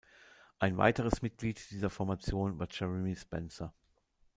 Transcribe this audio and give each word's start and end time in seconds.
Ein 0.57 0.77
weiteres 0.77 1.21
Mitglied 1.21 1.69
dieser 1.69 1.91
Formation 1.91 2.57
war 2.57 2.67
Jeremy 2.71 3.15
Spencer. 3.15 3.71